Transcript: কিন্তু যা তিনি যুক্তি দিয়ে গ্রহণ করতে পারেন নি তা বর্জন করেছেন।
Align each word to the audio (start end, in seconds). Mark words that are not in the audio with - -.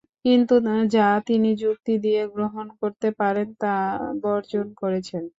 কিন্তু 0.25 0.55
যা 0.95 1.07
তিনি 1.27 1.49
যুক্তি 1.61 1.93
দিয়ে 2.03 2.21
গ্রহণ 2.35 2.67
করতে 2.79 3.07
পারেন 3.19 3.47
নি 3.49 3.59
তা 3.61 3.73
বর্জন 4.23 4.67
করেছেন। 4.81 5.23